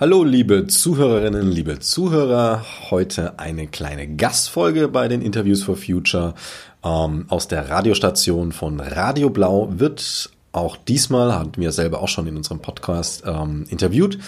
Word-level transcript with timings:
Hallo 0.00 0.22
liebe 0.22 0.68
Zuhörerinnen, 0.68 1.50
liebe 1.50 1.80
Zuhörer. 1.80 2.64
Heute 2.88 3.40
eine 3.40 3.66
kleine 3.66 4.06
Gastfolge 4.06 4.86
bei 4.86 5.08
den 5.08 5.20
Interviews 5.20 5.64
for 5.64 5.76
Future 5.76 6.34
ähm, 6.84 7.24
aus 7.26 7.48
der 7.48 7.68
Radiostation 7.68 8.52
von 8.52 8.78
Radio 8.78 9.28
Blau 9.28 9.66
wird 9.72 10.30
auch 10.52 10.76
diesmal, 10.76 11.36
hatten 11.36 11.60
wir 11.60 11.72
selber 11.72 12.00
auch 12.00 12.06
schon 12.06 12.28
in 12.28 12.36
unserem 12.36 12.60
Podcast 12.60 13.24
ähm, 13.26 13.64
interviewt, 13.70 14.20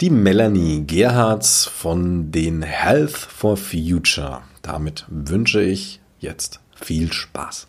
die 0.00 0.08
Melanie 0.08 0.84
Gerhards 0.86 1.66
von 1.66 2.32
den 2.32 2.62
Health 2.62 3.12
for 3.12 3.58
Future. 3.58 4.40
Damit 4.62 5.04
wünsche 5.08 5.60
ich 5.60 6.00
jetzt 6.20 6.60
viel 6.74 7.12
Spaß. 7.12 7.66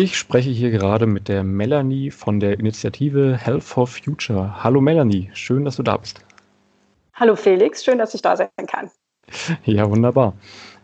Ich 0.00 0.16
spreche 0.16 0.50
hier 0.50 0.70
gerade 0.70 1.06
mit 1.06 1.26
der 1.26 1.42
Melanie 1.42 2.12
von 2.12 2.38
der 2.38 2.60
Initiative 2.60 3.36
Health 3.36 3.64
for 3.64 3.88
Future. 3.88 4.62
Hallo 4.62 4.80
Melanie, 4.80 5.28
schön, 5.34 5.64
dass 5.64 5.74
du 5.74 5.82
da 5.82 5.96
bist. 5.96 6.20
Hallo 7.14 7.34
Felix, 7.34 7.84
schön, 7.84 7.98
dass 7.98 8.14
ich 8.14 8.22
da 8.22 8.36
sein 8.36 8.48
kann. 8.68 8.92
Ja, 9.64 9.90
wunderbar. 9.90 10.34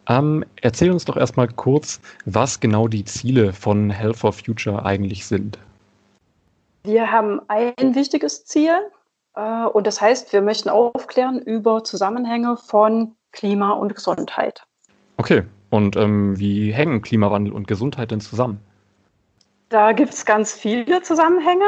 Ähm, 0.09 0.45
erzähl 0.61 0.91
uns 0.91 1.05
doch 1.05 1.17
erstmal 1.17 1.47
kurz, 1.47 2.01
was 2.25 2.59
genau 2.59 2.89
die 2.89 3.05
Ziele 3.05 3.53
von 3.53 3.89
Health 3.89 4.17
for 4.17 4.33
Future 4.33 4.85
eigentlich 4.85 5.27
sind. 5.27 5.61
Wir 6.83 7.13
haben 7.13 7.41
ein 7.47 7.95
wichtiges 7.95 8.45
Ziel 8.45 8.75
äh, 9.37 9.67
und 9.67 9.87
das 9.87 10.01
heißt, 10.01 10.33
wir 10.33 10.43
möchten 10.43 10.69
aufklären 10.69 11.39
über 11.39 11.85
Zusammenhänge 11.85 12.57
von 12.57 13.15
Klima 13.31 13.75
und 13.75 13.95
Gesundheit. 13.95 14.65
Okay, 15.19 15.45
und 15.71 15.95
ähm, 15.95 16.37
wie 16.37 16.73
hängen 16.73 17.01
Klimawandel 17.01 17.53
und 17.53 17.69
Gesundheit 17.69 18.11
denn 18.11 18.21
zusammen? 18.21 18.59
Da 19.75 19.91
gibt 19.91 20.15
es 20.15 20.25
ganz 20.25 20.53
viele 20.53 21.03
Zusammenhänge 21.03 21.67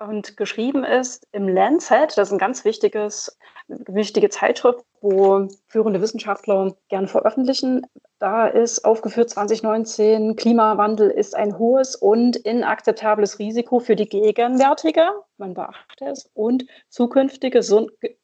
und 0.00 0.36
geschrieben 0.36 0.82
ist 0.82 1.24
im 1.30 1.46
Lancet, 1.46 2.18
das 2.18 2.28
ist 2.28 2.32
ein 2.32 2.38
ganz 2.38 2.64
wichtiges, 2.64 3.38
wichtige 3.68 4.28
Zeitschrift, 4.28 4.80
wo 5.00 5.46
führende 5.68 6.00
Wissenschaftler 6.00 6.74
gern 6.88 7.06
veröffentlichen. 7.06 7.86
Da 8.18 8.48
ist 8.48 8.84
aufgeführt 8.84 9.30
2019, 9.30 10.34
Klimawandel 10.34 11.10
ist 11.10 11.36
ein 11.36 11.60
hohes 11.60 11.94
und 11.94 12.34
inakzeptables 12.38 13.38
Risiko 13.38 13.78
für 13.78 13.94
die 13.94 14.08
gegenwärtige, 14.08 15.08
man 15.36 15.54
beachte 15.54 16.06
es, 16.06 16.28
und 16.34 16.66
zukünftige, 16.88 17.60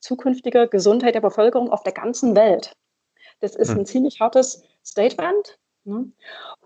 zukünftige 0.00 0.66
Gesundheit 0.66 1.14
der 1.14 1.20
Bevölkerung 1.20 1.70
auf 1.70 1.84
der 1.84 1.92
ganzen 1.92 2.34
Welt. 2.34 2.76
Das 3.38 3.54
ist 3.54 3.70
hm. 3.70 3.78
ein 3.78 3.86
ziemlich 3.86 4.18
hartes 4.18 4.64
Statement. 4.84 5.56
Ne? 5.84 6.10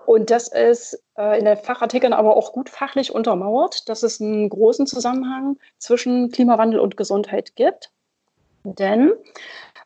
Und 0.08 0.30
das 0.30 0.48
ist 0.48 1.04
äh, 1.18 1.38
in 1.38 1.44
den 1.44 1.58
Fachartikeln 1.58 2.14
aber 2.14 2.34
auch 2.34 2.54
gut 2.54 2.70
fachlich 2.70 3.14
untermauert, 3.14 3.90
dass 3.90 4.02
es 4.02 4.22
einen 4.22 4.48
großen 4.48 4.86
Zusammenhang 4.86 5.58
zwischen 5.76 6.30
Klimawandel 6.30 6.80
und 6.80 6.96
Gesundheit 6.96 7.56
gibt. 7.56 7.92
Denn 8.64 9.12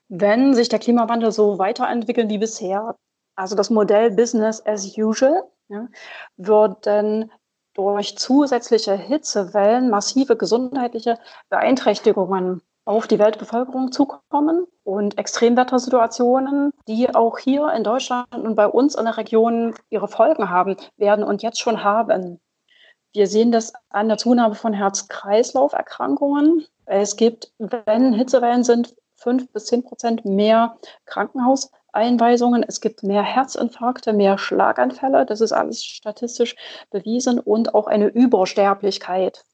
wenn 0.08 0.54
sich 0.54 0.68
der 0.68 0.78
Klimawandel 0.78 1.32
so 1.32 1.58
weiterentwickelt 1.58 2.30
wie 2.30 2.38
bisher, 2.38 2.96
also 3.34 3.56
das 3.56 3.68
Modell 3.68 4.12
Business 4.12 4.64
as 4.64 4.96
usual, 4.96 5.42
ja, 5.66 5.88
würden 6.36 7.32
durch 7.74 8.16
zusätzliche 8.16 8.96
Hitzewellen 8.96 9.90
massive 9.90 10.36
gesundheitliche 10.36 11.18
Beeinträchtigungen 11.48 12.62
auf 12.84 13.06
die 13.06 13.18
Weltbevölkerung 13.18 13.92
zukommen 13.92 14.66
und 14.82 15.18
Extremwettersituationen, 15.18 16.72
die 16.88 17.14
auch 17.14 17.38
hier 17.38 17.72
in 17.72 17.84
Deutschland 17.84 18.34
und 18.34 18.54
bei 18.56 18.66
uns 18.66 18.94
in 18.94 19.04
der 19.04 19.16
Region 19.16 19.74
ihre 19.90 20.08
Folgen 20.08 20.50
haben 20.50 20.76
werden 20.96 21.24
und 21.24 21.42
jetzt 21.42 21.60
schon 21.60 21.84
haben. 21.84 22.40
Wir 23.12 23.26
sehen 23.26 23.52
das 23.52 23.72
an 23.90 24.08
der 24.08 24.16
Zunahme 24.16 24.54
von 24.54 24.72
Herz-Kreislauf-Erkrankungen. 24.72 26.66
Es 26.86 27.16
gibt, 27.16 27.52
wenn 27.58 28.12
Hitzewellen 28.14 28.64
sind, 28.64 28.94
fünf 29.14 29.52
bis 29.52 29.66
zehn 29.66 29.84
Prozent 29.84 30.24
mehr 30.24 30.78
Krankenhauseinweisungen. 31.04 32.64
Es 32.66 32.80
gibt 32.80 33.02
mehr 33.02 33.22
Herzinfarkte, 33.22 34.12
mehr 34.12 34.38
Schlaganfälle. 34.38 35.26
Das 35.26 35.40
ist 35.40 35.52
alles 35.52 35.84
statistisch 35.84 36.56
bewiesen 36.90 37.38
und 37.38 37.74
auch 37.74 37.86
eine 37.86 38.08
Übersterblichkeit. 38.08 39.44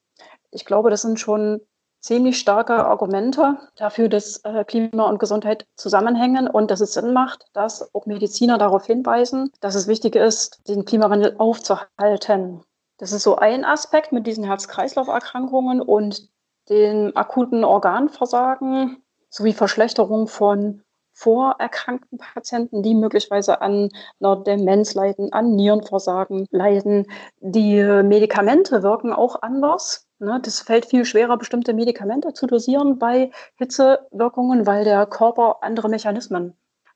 Ich 0.51 0.65
glaube, 0.65 0.89
das 0.89 1.03
sind 1.03 1.21
schon 1.21 1.61
ziemlich 2.01 2.39
starke 2.39 2.87
Argumente 2.87 3.59
dafür, 3.77 4.09
dass 4.09 4.39
äh, 4.45 4.65
Klima 4.65 5.09
und 5.09 5.19
Gesundheit 5.19 5.67
zusammenhängen 5.77 6.49
und 6.49 6.71
dass 6.71 6.81
es 6.81 6.95
Sinn 6.95 7.13
macht, 7.13 7.47
dass 7.53 7.95
auch 7.95 8.07
Mediziner 8.07 8.59
darauf 8.59 8.87
hinweisen, 8.87 9.51
dass 9.61 9.75
es 9.75 9.89
wichtig 9.89 10.17
ist, 10.17 10.67
den 10.69 10.85
Klimawandel 10.85 11.35
aufzuhalten. 11.39 12.63
Das 12.99 13.13
ist 13.13 13.23
so 13.23 13.37
ein 13.37 13.65
Aspekt 13.65 14.13
mit 14.13 14.27
diesen 14.27 14.45
Herz-Kreislauf-Erkrankungen 14.45 15.81
und 15.81 16.29
dem 16.69 17.13
akuten 17.17 17.65
Organversagen 17.65 19.03
sowie 19.31 19.53
Verschlechterung 19.53 20.27
von 20.27 20.83
vorerkrankten 21.19 22.19
Patienten, 22.19 22.83
die 22.83 22.95
möglicherweise 22.95 23.61
an 23.61 23.91
einer 24.21 24.37
Demenz 24.37 24.95
leiden, 24.95 25.33
an 25.33 25.57
Nierenversagen 25.57 26.47
leiden. 26.51 27.07
Die 27.41 27.83
Medikamente 27.83 28.83
wirken 28.83 29.13
auch 29.13 29.43
anders. 29.43 30.07
Ne, 30.21 30.41
das 30.43 30.61
fällt 30.61 30.87
viel 30.87 31.05
schwerer, 31.05 31.37
bestimmte 31.37 31.75
Medikamente 31.75 32.33
zu 32.33 32.47
dosieren 32.47 32.99
bei 32.99 33.31
Hitzewirkungen, 33.57 34.67
weil 34.67 34.85
der 34.85 35.07
Körper 35.07 35.59
andere 35.61 35.89
Mechanismen 35.89 36.55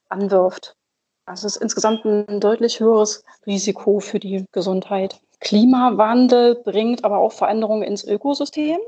anwirft. 0.09 0.77
Also 1.25 1.47
es 1.47 1.57
ist 1.57 1.63
insgesamt 1.63 2.05
ein 2.05 2.41
deutlich 2.41 2.81
höheres 2.81 3.25
Risiko 3.47 4.01
für 4.01 4.19
die 4.19 4.45
Gesundheit. 4.53 5.21
Klimawandel 5.41 6.57
bringt 6.57 7.05
aber 7.05 7.19
auch 7.19 7.33
Veränderungen 7.33 7.83
ins 7.83 8.05
Ökosystem. 8.05 8.79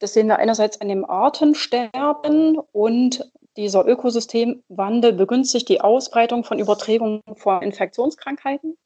Das 0.00 0.12
sehen 0.12 0.28
wir 0.28 0.38
einerseits 0.38 0.80
an 0.80 0.88
dem 0.88 1.08
Artensterben 1.08 2.58
und 2.72 3.30
dieser 3.58 3.86
Ökosystemwandel 3.86 5.12
begünstigt 5.12 5.68
die 5.68 5.80
Ausbreitung 5.80 6.44
von 6.44 6.60
Überträgungen 6.60 7.22
von 7.34 7.60
Infektionskrankheiten. 7.60 8.78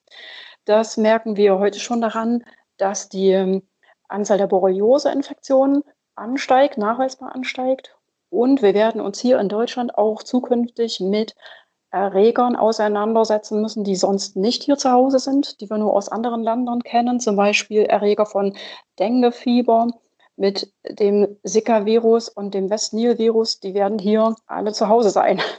Das 0.65 0.97
merken 0.97 1.37
wir 1.37 1.59
heute 1.59 1.78
schon 1.78 2.00
daran, 2.00 2.43
dass 2.78 3.11
die 3.11 3.62
Anzahl 4.09 4.38
der 4.38 4.47
Borreliose-Infektionen 4.47 5.84
ansteigt, 6.15 6.78
nachweisbar 6.78 7.34
ansteigt. 7.34 7.97
Und 8.31 8.62
wir 8.62 8.72
werden 8.72 9.03
uns 9.03 9.21
hier 9.21 9.38
in 9.38 9.50
Deutschland 9.50 9.99
auch 9.99 10.22
zukünftig 10.22 11.00
mit 11.00 11.34
Erregern 11.91 12.56
auseinandersetzen 12.56 13.61
müssen, 13.61 13.84
die 13.84 13.97
sonst 13.97 14.37
nicht 14.37 14.62
hier 14.62 14.78
zu 14.78 14.91
Hause 14.91 15.19
sind, 15.19 15.61
die 15.61 15.69
wir 15.69 15.77
nur 15.77 15.94
aus 15.94 16.09
anderen 16.09 16.43
Ländern 16.43 16.82
kennen, 16.82 17.21
zum 17.21 17.37
Beispiel 17.37 17.82
Erreger 17.82 18.25
von 18.25 18.56
Denguefieber 18.99 19.88
mit 20.37 20.72
dem 20.88 21.37
Zika-Virus 21.44 22.28
und 22.28 22.54
dem 22.54 22.70
West-Nil-Virus, 22.70 23.60
die 23.60 23.75
werden 23.75 23.98
hier 23.98 24.34
alle 24.47 24.72
zu 24.72 24.88
Hause 24.88 25.10
sein. 25.10 25.41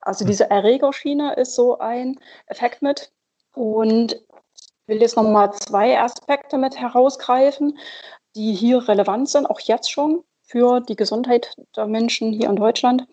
Also 0.00 0.24
diese 0.24 0.50
Erregerschiene 0.50 1.34
ist 1.34 1.54
so 1.54 1.78
ein 1.78 2.18
Effekt 2.46 2.80
mit. 2.80 3.12
Und 3.54 4.18
will 4.86 5.00
jetzt 5.00 5.16
nochmal 5.16 5.52
zwei 5.52 6.00
Aspekte 6.00 6.58
mit 6.58 6.78
herausgreifen, 6.78 7.78
die 8.34 8.52
hier 8.52 8.88
relevant 8.88 9.28
sind, 9.28 9.46
auch 9.46 9.60
jetzt 9.60 9.90
schon 9.90 10.24
für 10.42 10.80
die 10.80 10.96
Gesundheit 10.96 11.54
der 11.76 11.86
Menschen 11.86 12.32
hier 12.32 12.50
in 12.50 12.56
Deutschland. 12.56 13.06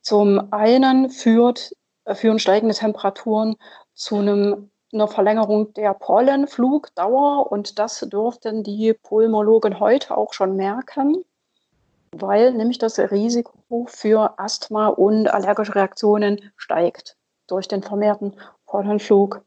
Zum 0.00 0.52
einen 0.52 1.10
führt, 1.10 1.76
äh, 2.04 2.14
führen 2.14 2.38
steigende 2.38 2.74
Temperaturen 2.74 3.56
zu 3.94 4.16
einem, 4.16 4.69
einer 4.92 5.08
Verlängerung 5.08 5.72
der 5.74 5.94
Pollenflugdauer 5.94 7.50
und 7.50 7.78
das 7.78 8.00
dürften 8.00 8.62
die 8.62 8.92
Pulmologen 8.92 9.78
heute 9.80 10.16
auch 10.16 10.32
schon 10.32 10.56
merken, 10.56 11.24
weil 12.12 12.52
nämlich 12.52 12.78
das 12.78 12.98
Risiko 12.98 13.86
für 13.88 14.38
Asthma 14.38 14.88
und 14.88 15.28
allergische 15.28 15.74
Reaktionen 15.74 16.52
steigt 16.56 17.16
durch 17.46 17.68
den 17.68 17.82
vermehrten 17.82 18.34
Pollenflug. 18.66 19.42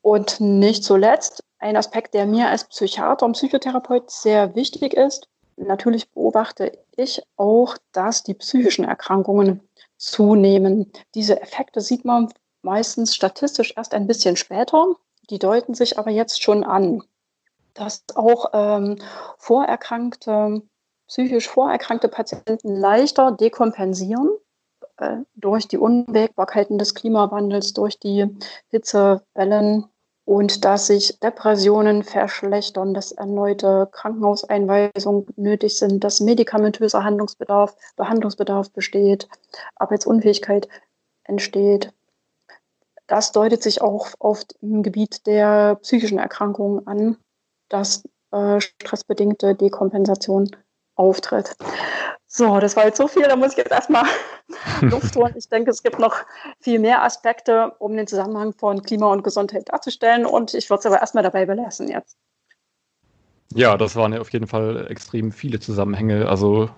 Und 0.00 0.40
nicht 0.40 0.84
zuletzt 0.84 1.42
ein 1.58 1.76
Aspekt, 1.76 2.14
der 2.14 2.26
mir 2.26 2.48
als 2.48 2.64
Psychiater 2.64 3.26
und 3.26 3.32
Psychotherapeut 3.32 4.10
sehr 4.10 4.54
wichtig 4.54 4.94
ist. 4.94 5.28
Natürlich 5.56 6.08
beobachte 6.10 6.78
ich 6.96 7.20
auch, 7.36 7.76
dass 7.92 8.22
die 8.22 8.34
psychischen 8.34 8.84
Erkrankungen 8.84 9.60
zunehmen. 9.96 10.92
Diese 11.16 11.42
Effekte 11.42 11.80
sieht 11.80 12.04
man 12.04 12.32
meistens 12.68 13.14
statistisch 13.14 13.72
erst 13.76 13.94
ein 13.94 14.06
bisschen 14.06 14.36
später. 14.36 14.96
Die 15.30 15.38
deuten 15.38 15.74
sich 15.74 15.98
aber 15.98 16.10
jetzt 16.10 16.42
schon 16.42 16.64
an, 16.64 17.02
dass 17.74 18.04
auch 18.14 18.50
ähm, 18.52 18.98
vorerkrankte, 19.38 20.62
psychisch 21.06 21.48
vorerkrankte 21.48 22.08
Patienten 22.08 22.76
leichter 22.76 23.32
dekompensieren 23.32 24.30
äh, 24.98 25.18
durch 25.34 25.66
die 25.68 25.78
Unwägbarkeiten 25.78 26.78
des 26.78 26.94
Klimawandels, 26.94 27.72
durch 27.72 27.98
die 27.98 28.26
Hitzewellen 28.68 29.86
und 30.24 30.66
dass 30.66 30.88
sich 30.88 31.18
Depressionen 31.20 32.02
verschlechtern, 32.02 32.92
dass 32.92 33.12
erneute 33.12 33.88
Krankenhauseinweisungen 33.92 35.26
nötig 35.36 35.78
sind, 35.78 36.04
dass 36.04 36.20
medikamentöser 36.20 37.02
Handlungsbedarf, 37.02 37.74
Behandlungsbedarf 37.96 38.70
besteht, 38.70 39.26
Arbeitsunfähigkeit 39.76 40.68
entsteht. 41.24 41.94
Das 43.08 43.32
deutet 43.32 43.62
sich 43.62 43.80
auch 43.80 44.08
auf 44.20 44.44
dem 44.60 44.82
Gebiet 44.82 45.26
der 45.26 45.76
psychischen 45.76 46.18
Erkrankungen 46.18 46.86
an, 46.86 47.16
dass 47.68 48.04
äh, 48.30 48.60
stressbedingte 48.60 49.54
Dekompensation 49.54 50.50
auftritt. 50.94 51.56
So, 52.26 52.60
das 52.60 52.76
war 52.76 52.84
jetzt 52.84 52.98
so 52.98 53.08
viel, 53.08 53.22
da 53.22 53.36
muss 53.36 53.52
ich 53.52 53.58
jetzt 53.58 53.70
erstmal 53.70 54.04
Luft 54.82 55.16
holen. 55.16 55.34
Ich 55.36 55.48
denke, 55.48 55.70
es 55.70 55.82
gibt 55.82 55.98
noch 55.98 56.16
viel 56.60 56.78
mehr 56.78 57.02
Aspekte, 57.02 57.72
um 57.78 57.96
den 57.96 58.06
Zusammenhang 58.06 58.52
von 58.52 58.82
Klima 58.82 59.10
und 59.10 59.24
Gesundheit 59.24 59.70
darzustellen 59.72 60.26
und 60.26 60.52
ich 60.52 60.68
würde 60.68 60.80
es 60.80 60.86
aber 60.86 61.00
erstmal 61.00 61.24
dabei 61.24 61.46
belassen 61.46 61.88
jetzt. 61.88 62.18
Ja, 63.54 63.78
das 63.78 63.96
waren 63.96 64.12
ja 64.12 64.20
auf 64.20 64.30
jeden 64.34 64.46
Fall 64.46 64.86
extrem 64.90 65.32
viele 65.32 65.58
Zusammenhänge. 65.58 66.28
Also 66.28 66.68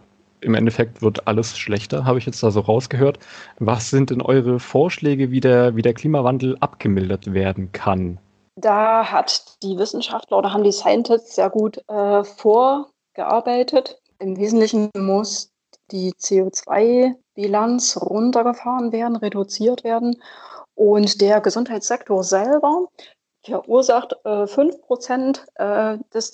im 0.40 0.54
Endeffekt 0.54 1.02
wird 1.02 1.26
alles 1.26 1.58
schlechter, 1.58 2.04
habe 2.04 2.18
ich 2.18 2.26
jetzt 2.26 2.42
da 2.42 2.50
so 2.50 2.60
rausgehört. 2.60 3.18
Was 3.58 3.90
sind 3.90 4.10
denn 4.10 4.22
eure 4.22 4.60
Vorschläge, 4.60 5.30
wie 5.30 5.40
der, 5.40 5.76
wie 5.76 5.82
der 5.82 5.94
Klimawandel 5.94 6.56
abgemildert 6.60 7.32
werden 7.32 7.72
kann? 7.72 8.18
Da 8.56 9.10
hat 9.10 9.56
die 9.62 9.78
Wissenschaftler 9.78 10.38
oder 10.38 10.52
haben 10.52 10.64
die 10.64 10.72
Scientists 10.72 11.36
sehr 11.36 11.50
gut 11.50 11.82
äh, 11.88 12.24
vorgearbeitet. 12.24 14.00
Im 14.18 14.36
Wesentlichen 14.36 14.90
muss 14.96 15.50
die 15.90 16.12
CO2-Bilanz 16.12 17.96
runtergefahren 18.00 18.92
werden, 18.92 19.16
reduziert 19.16 19.84
werden. 19.84 20.20
Und 20.74 21.20
der 21.20 21.40
Gesundheitssektor 21.40 22.22
selber 22.22 22.88
verursacht 23.44 24.14
äh, 24.24 24.44
5% 24.44 25.40
äh, 25.56 25.98
des 26.12 26.32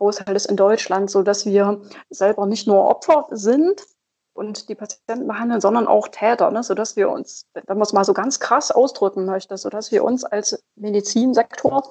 CO2-Haushaltes 0.00 0.46
in 0.46 0.56
Deutschland, 0.56 1.10
sodass 1.10 1.46
wir 1.46 1.80
selber 2.08 2.46
nicht 2.46 2.66
nur 2.66 2.84
Opfer 2.84 3.26
sind 3.30 3.86
und 4.32 4.68
die 4.68 4.74
Patienten 4.74 5.26
behandeln, 5.26 5.60
sondern 5.60 5.86
auch 5.86 6.08
Täter, 6.08 6.50
ne, 6.50 6.62
sodass 6.62 6.96
wir 6.96 7.10
uns, 7.10 7.46
wenn 7.52 7.64
man 7.66 7.82
es 7.82 7.92
mal 7.92 8.04
so 8.04 8.14
ganz 8.14 8.40
krass 8.40 8.70
ausdrücken 8.70 9.26
möchte, 9.26 9.56
sodass 9.56 9.92
wir 9.92 10.04
uns 10.04 10.24
als 10.24 10.62
Medizinsektor 10.76 11.84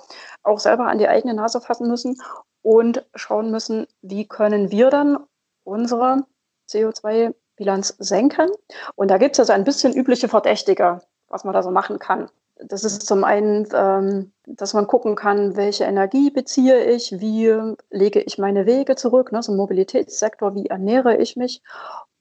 auch 0.44 0.59
selber 0.59 0.88
an 0.88 0.97
die 0.97 1.07
eigene 1.07 1.33
Nase 1.33 1.61
fassen 1.61 1.88
müssen 1.88 2.21
und 2.61 3.06
schauen 3.15 3.51
müssen, 3.51 3.88
wie 4.01 4.27
können 4.27 4.71
wir 4.71 4.89
dann 4.89 5.19
unsere 5.63 6.25
CO2-Bilanz 6.69 7.95
senken. 8.00 8.50
Und 8.95 9.09
da 9.11 9.17
gibt 9.17 9.35
es 9.35 9.39
also 9.39 9.53
ein 9.53 9.63
bisschen 9.63 9.94
übliche 9.94 10.27
Verdächtige, 10.27 11.01
was 11.27 11.44
man 11.44 11.53
da 11.53 11.61
so 11.61 11.71
machen 11.71 12.00
kann. 12.00 12.29
Das 12.61 12.83
ist 12.83 13.06
zum 13.06 13.23
einen, 13.23 13.67
ähm, 13.73 14.33
dass 14.45 14.73
man 14.73 14.85
gucken 14.88 15.15
kann, 15.15 15.56
welche 15.56 15.85
Energie 15.85 16.29
beziehe 16.29 16.83
ich, 16.83 17.19
wie 17.19 17.53
lege 17.89 18.19
ich 18.21 18.38
meine 18.38 18.65
Wege 18.65 18.95
zurück, 18.95 19.31
ne, 19.31 19.41
so 19.41 19.53
Mobilitätssektor, 19.53 20.56
wie 20.56 20.65
ernähre 20.65 21.17
ich 21.17 21.38
mich. 21.38 21.61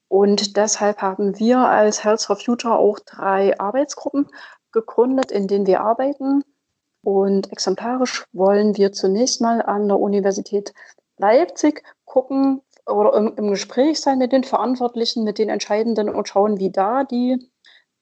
Und 0.08 0.56
deshalb 0.56 1.02
haben 1.02 1.38
wir 1.38 1.58
als 1.58 2.04
Health 2.04 2.22
for 2.22 2.36
Future 2.36 2.78
auch 2.78 2.98
drei 3.00 3.58
Arbeitsgruppen 3.58 4.28
gegründet, 4.72 5.30
in 5.30 5.48
denen 5.48 5.66
wir 5.66 5.80
arbeiten. 5.80 6.42
Und 7.02 7.52
exemplarisch 7.52 8.24
wollen 8.32 8.76
wir 8.76 8.92
zunächst 8.92 9.40
mal 9.40 9.60
an 9.60 9.88
der 9.88 9.98
Universität 9.98 10.72
Leipzig 11.18 11.82
gucken 12.04 12.62
oder 12.86 13.14
im, 13.14 13.34
im 13.36 13.50
Gespräch 13.50 14.00
sein 14.00 14.18
mit 14.18 14.32
den 14.32 14.44
Verantwortlichen, 14.44 15.24
mit 15.24 15.38
den 15.38 15.48
Entscheidenden 15.48 16.08
und 16.08 16.28
schauen, 16.28 16.58
wie 16.58 16.70
da 16.70 17.04
die 17.04 17.50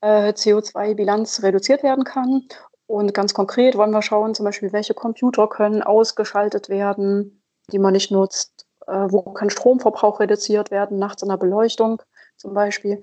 äh, 0.01 0.31
CO2-Bilanz 0.31 1.43
reduziert 1.43 1.83
werden 1.83 2.05
kann. 2.05 2.43
Und 2.87 3.15
ganz 3.15 3.35
konkret 3.35 3.77
wollen 3.77 3.91
wir 3.91 4.03
schauen, 4.03 4.35
zum 4.35 4.45
Beispiel, 4.45 4.73
welche 4.73 4.95
Computer 4.95 5.49
können 5.49 5.83
ausgeschaltet 5.83 6.69
werden, 6.69 7.43
die 7.73 7.79
man 7.79 7.93
nicht 7.93 8.11
nutzt, 8.11 8.67
äh, 8.87 9.07
wo 9.09 9.23
kann 9.23 9.51
Stromverbrauch 9.51 10.21
reduziert 10.21 10.71
werden, 10.71 10.99
nachts 10.99 11.23
in 11.23 11.29
der 11.29 11.37
Beleuchtung 11.37 12.01
zum 12.37 12.55
Beispiel. 12.55 13.03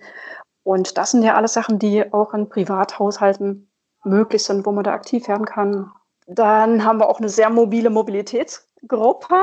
Und 0.64 0.98
das 0.98 1.12
sind 1.12 1.24
ja 1.24 1.36
alles 1.36 1.54
Sachen, 1.54 1.80
die 1.80 2.12
auch 2.14 2.34
in 2.34 2.48
Privathaushalten 2.48 3.70
möglich 4.06 4.44
sind, 4.44 4.66
wo 4.66 4.72
man 4.72 4.86
da 4.86 4.94
aktiv 4.94 5.28
werden 5.28 5.46
kann. 5.46 5.92
Dann 6.26 6.86
haben 6.86 7.00
wir 7.00 7.10
auch 7.10 7.20
eine 7.20 7.30
sehr 7.30 7.50
mobile 7.50 7.90
Mobilitätsgruppe, 7.90 9.36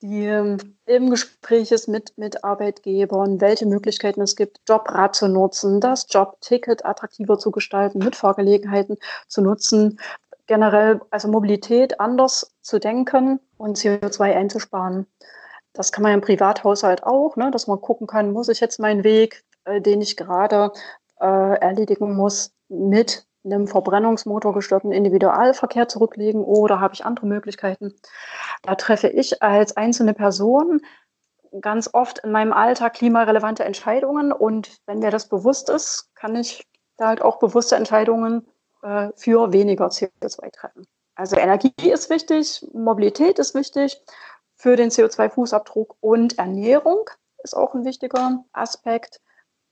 die 0.00 0.26
ähm, 0.26 0.58
im 0.86 1.10
Gespräch 1.10 1.72
ist 1.72 1.88
mit, 1.88 2.16
mit 2.16 2.44
Arbeitgebern, 2.44 3.40
welche 3.40 3.66
Möglichkeiten 3.66 4.20
es 4.20 4.36
gibt, 4.36 4.60
Jobrad 4.68 5.14
zu 5.14 5.28
nutzen, 5.28 5.80
das 5.80 6.06
Jobticket 6.08 6.84
attraktiver 6.84 7.38
zu 7.38 7.50
gestalten, 7.50 7.98
Mitfahrgelegenheiten 7.98 8.96
zu 9.26 9.42
nutzen, 9.42 9.98
generell 10.46 11.00
also 11.10 11.28
Mobilität 11.28 12.00
anders 12.00 12.54
zu 12.62 12.78
denken 12.78 13.40
und 13.56 13.76
CO2 13.76 14.34
einzusparen. 14.34 15.06
Das 15.72 15.92
kann 15.92 16.02
man 16.02 16.14
im 16.14 16.20
Privathaushalt 16.20 17.04
auch, 17.04 17.36
ne, 17.36 17.50
dass 17.50 17.66
man 17.66 17.80
gucken 17.80 18.06
kann, 18.06 18.32
muss 18.32 18.48
ich 18.48 18.60
jetzt 18.60 18.80
meinen 18.80 19.04
Weg, 19.04 19.44
äh, 19.64 19.80
den 19.80 20.00
ich 20.00 20.16
gerade 20.16 20.72
äh, 21.20 21.58
erledigen 21.60 22.14
muss, 22.14 22.52
mit 22.68 23.26
einem 23.44 23.66
Verbrennungsmotor 23.66 24.52
gesteuerten 24.54 24.92
Individualverkehr 24.92 25.88
zurücklegen 25.88 26.42
oder 26.42 26.80
habe 26.80 26.94
ich 26.94 27.04
andere 27.04 27.26
Möglichkeiten? 27.26 27.94
Da 28.62 28.74
treffe 28.74 29.08
ich 29.08 29.42
als 29.42 29.76
einzelne 29.76 30.14
Person 30.14 30.80
ganz 31.60 31.90
oft 31.92 32.18
in 32.20 32.30
meinem 32.30 32.52
Alltag 32.52 32.94
klimarelevante 32.94 33.64
Entscheidungen 33.64 34.32
und 34.32 34.78
wenn 34.86 34.98
mir 34.98 35.10
das 35.10 35.28
bewusst 35.28 35.70
ist, 35.70 36.10
kann 36.14 36.36
ich 36.36 36.66
da 36.96 37.08
halt 37.08 37.22
auch 37.22 37.38
bewusste 37.38 37.76
Entscheidungen 37.76 38.46
äh, 38.82 39.08
für 39.16 39.52
weniger 39.52 39.86
CO2 39.86 40.52
treffen. 40.52 40.86
Also 41.14 41.36
Energie 41.36 41.72
ist 41.90 42.10
wichtig, 42.10 42.66
Mobilität 42.72 43.38
ist 43.38 43.54
wichtig 43.54 44.00
für 44.56 44.76
den 44.76 44.90
CO2-Fußabdruck 44.90 45.96
und 46.00 46.38
Ernährung 46.38 47.08
ist 47.42 47.56
auch 47.56 47.74
ein 47.74 47.84
wichtiger 47.84 48.44
Aspekt. 48.52 49.20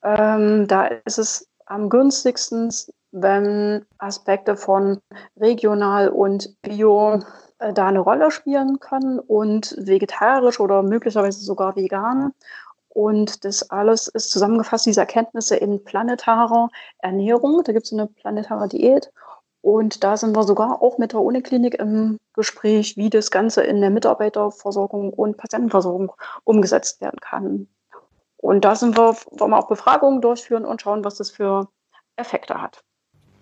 Ähm, 0.03 0.67
da 0.69 0.87
ist 1.05 1.19
es 1.19 1.49
am 1.67 1.89
günstigsten, 1.89 2.73
wenn 3.11 3.85
Aspekte 3.99 4.57
von 4.57 5.01
regional 5.37 6.09
und 6.09 6.61
bio 6.63 7.21
äh, 7.59 7.73
da 7.73 7.89
eine 7.89 8.01
Rolle 8.01 8.31
spielen 8.31 8.81
können 8.81 9.19
und 9.19 9.75
vegetarisch 9.79 10.61
oder 10.61 10.83
möglicherweise 10.83 11.41
sogar 11.41 11.77
vegan. 11.77 12.33
Und 12.89 13.45
das 13.45 13.71
alles 13.71 14.09
ist 14.09 14.31
zusammengefasst, 14.31 14.87
diese 14.87 15.01
Erkenntnisse 15.01 15.57
in 15.57 15.85
planetarer 15.85 16.71
Ernährung. 16.99 17.63
Da 17.65 17.73
gibt 17.73 17.87
es 17.87 17.93
eine 17.93 18.07
planetare 18.07 18.69
Diät. 18.69 19.13
Und 19.61 20.05
da 20.05 20.17
sind 20.17 20.37
wir 20.37 20.45
sogar 20.45 20.81
auch 20.81 20.97
mit 20.97 21.13
der 21.13 21.21
Uniklinik 21.21 21.75
im 21.75 22.19
Gespräch, 22.35 22.97
wie 22.97 23.11
das 23.11 23.31
Ganze 23.31 23.65
in 23.65 23.81
der 23.81 23.91
Mitarbeiterversorgung 23.91 25.13
und 25.13 25.37
Patientenversorgung 25.37 26.13
umgesetzt 26.45 27.01
werden 27.01 27.19
kann. 27.21 27.69
Und 28.37 28.65
da 28.65 28.77
sind 28.77 28.97
wir, 28.97 29.17
wollen 29.33 29.51
wir 29.51 29.59
auch 29.59 29.69
Befragungen 29.69 30.21
durchführen 30.21 30.65
und 30.65 30.83
schauen, 30.83 31.05
was 31.05 31.17
das 31.17 31.31
für 31.31 31.69
Effekte 32.17 32.63
hat. 32.63 32.85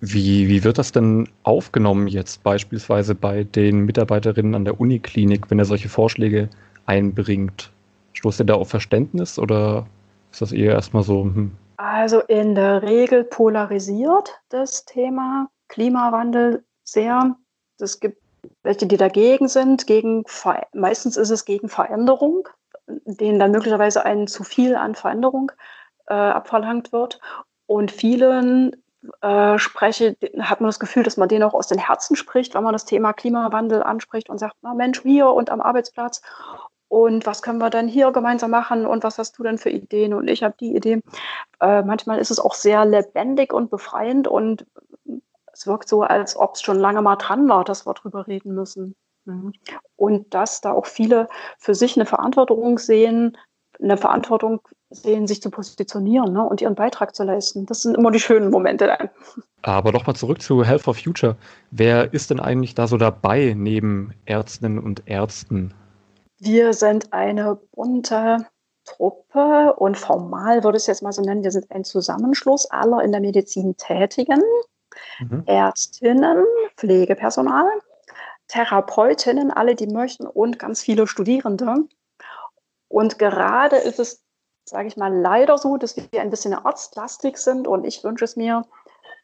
Wie, 0.06 0.49
wie 0.49 0.64
wird 0.64 0.76
das 0.76 0.92
denn 0.92 1.28
aufgenommen 1.44 2.08
jetzt 2.08 2.42
beispielsweise 2.42 3.14
bei 3.14 3.44
den 3.44 3.87
Mitarbeiterinnen 3.87 4.54
an 4.54 4.66
der 4.66 4.78
Uniklinik, 4.78 5.50
wenn 5.50 5.58
er 5.58 5.64
solche 5.64 5.88
Vorschläge 5.88 6.50
einbringt? 6.84 7.70
Stoßt 8.12 8.40
er 8.40 8.46
da 8.46 8.54
auf 8.54 8.68
Verständnis 8.68 9.38
oder 9.38 9.87
ist 10.30 10.42
das 10.42 10.52
eher 10.52 10.73
erstmal 10.73 11.04
so? 11.04 11.25
Hm? 11.25 11.52
Also 11.78 12.20
in 12.20 12.54
der 12.54 12.82
Regel 12.82 13.25
polarisiert 13.25 14.30
das 14.50 14.84
Thema 14.84 15.49
Klimawandel 15.68 16.62
sehr. 16.82 17.37
Es 17.80 17.99
gibt 17.99 18.18
welche, 18.62 18.87
die 18.87 18.99
dagegen 18.99 19.49
sind, 19.49 19.87
gegen, 19.87 20.25
meistens 20.75 21.16
ist 21.16 21.30
es 21.30 21.46
gegen 21.46 21.70
Veränderung, 21.70 22.46
denen 22.87 23.38
dann 23.38 23.52
möglicherweise 23.52 24.04
ein 24.04 24.26
zu 24.26 24.44
viel 24.44 24.76
an 24.76 24.94
Veränderung 24.94 25.50
äh, 26.08 26.14
abverlangt 26.14 26.92
wird. 26.92 27.20
Und 27.66 27.90
vielen 27.90 28.76
äh, 29.20 29.58
spreche, 29.58 30.16
hat 30.38 30.61
man 30.61 30.68
das 30.68 30.80
Gefühl, 30.80 31.02
dass 31.02 31.16
man 31.16 31.28
denen 31.28 31.42
auch 31.44 31.54
aus 31.54 31.68
den 31.68 31.78
Herzen 31.78 32.16
spricht, 32.16 32.54
wenn 32.54 32.64
man 32.64 32.73
das 32.73 32.84
Thema 32.84 33.12
Klimawandel 33.12 33.82
anspricht 33.82 34.30
und 34.30 34.38
sagt, 34.38 34.56
na 34.62 34.75
Mensch, 34.75 35.04
wir 35.04 35.28
und 35.28 35.50
am 35.50 35.61
Arbeitsplatz 35.61 36.23
und 36.88 37.26
was 37.26 37.42
können 37.42 37.58
wir 37.58 37.70
denn 37.70 37.88
hier 37.88 38.12
gemeinsam 38.12 38.50
machen 38.50 38.87
und 38.87 39.04
was 39.04 39.18
hast 39.18 39.38
du 39.38 39.42
denn 39.42 39.58
für 39.58 39.70
Ideen 39.70 40.14
und 40.14 40.28
ich 40.28 40.42
habe 40.42 40.54
die 40.58 40.76
Idee. 40.76 41.02
Äh, 41.61 41.82
manchmal 41.82 42.18
ist 42.18 42.30
es 42.30 42.38
auch 42.38 42.54
sehr 42.54 42.84
lebendig 42.84 43.52
und 43.52 43.70
befreiend 43.70 44.28
und 44.28 44.66
es 45.52 45.66
wirkt 45.66 45.88
so, 45.88 46.02
als 46.02 46.37
ob 46.37 46.54
es 46.54 46.62
schon 46.62 46.78
lange 46.78 47.02
mal 47.02 47.16
dran 47.16 47.49
war, 47.49 47.64
dass 47.64 47.87
wir 47.87 47.94
drüber 47.94 48.26
reden 48.26 48.54
müssen. 48.54 48.94
Mhm. 49.25 49.52
Und 49.96 50.34
dass 50.34 50.61
da 50.61 50.73
auch 50.73 50.87
viele 50.87 51.28
für 51.58 51.75
sich 51.75 51.96
eine 51.96 52.06
Verantwortung 52.06 52.78
sehen, 52.78 53.37
eine 53.80 53.96
Verantwortung 53.96 54.61
sehen, 54.94 55.26
sich 55.26 55.42
zu 55.42 55.50
positionieren 55.50 56.32
ne, 56.32 56.42
und 56.42 56.60
ihren 56.60 56.74
Beitrag 56.74 57.14
zu 57.14 57.24
leisten. 57.24 57.66
Das 57.66 57.82
sind 57.82 57.96
immer 57.96 58.10
die 58.10 58.20
schönen 58.20 58.50
Momente 58.50 58.86
dann. 58.86 59.10
Aber 59.62 59.92
nochmal 59.92 60.16
zurück 60.16 60.40
zu 60.40 60.64
Health 60.64 60.82
for 60.82 60.94
Future. 60.94 61.36
Wer 61.70 62.12
ist 62.12 62.30
denn 62.30 62.40
eigentlich 62.40 62.74
da 62.74 62.86
so 62.86 62.96
dabei 62.96 63.54
neben 63.56 64.12
Ärztinnen 64.24 64.78
und 64.78 65.02
Ärzten? 65.06 65.74
Wir 66.38 66.72
sind 66.72 67.12
eine 67.12 67.58
bunte 67.72 68.46
Truppe 68.84 69.74
und 69.76 69.96
formal 69.96 70.62
würde 70.62 70.76
ich 70.76 70.82
es 70.82 70.86
jetzt 70.86 71.02
mal 71.02 71.12
so 71.12 71.22
nennen, 71.22 71.42
wir 71.42 71.50
sind 71.50 71.70
ein 71.70 71.84
Zusammenschluss 71.84 72.70
aller 72.70 73.02
in 73.02 73.12
der 73.12 73.20
Medizin 73.20 73.76
Tätigen, 73.76 74.42
mhm. 75.20 75.42
Ärztinnen, 75.46 76.44
Pflegepersonal, 76.76 77.70
Therapeutinnen, 78.48 79.50
alle, 79.50 79.74
die 79.74 79.86
möchten 79.86 80.26
und 80.26 80.58
ganz 80.58 80.82
viele 80.82 81.06
Studierende. 81.06 81.74
Und 82.88 83.18
gerade 83.18 83.76
ist 83.76 83.98
es 83.98 84.24
sage 84.64 84.88
ich 84.88 84.97
mal, 84.97 85.14
leider 85.14 85.59
so, 85.59 85.76
dass 85.76 85.97
wir 85.97 86.21
ein 86.21 86.30
bisschen 86.30 86.54
arztlastig 86.54 87.37
sind 87.37 87.68
und 87.68 87.85
ich 87.85 88.02
wünsche 88.02 88.25
es 88.25 88.37
mir 88.37 88.64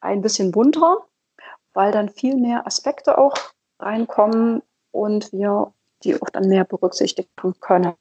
ein 0.00 0.22
bisschen 0.22 0.50
bunter, 0.52 0.98
weil 1.72 1.92
dann 1.92 2.08
viel 2.08 2.36
mehr 2.36 2.66
Aspekte 2.66 3.18
auch 3.18 3.36
reinkommen 3.78 4.62
und 4.90 5.32
wir 5.32 5.72
die 6.02 6.14
auch 6.20 6.30
dann 6.30 6.48
mehr 6.48 6.64
berücksichtigen 6.64 7.28
können. 7.60 7.94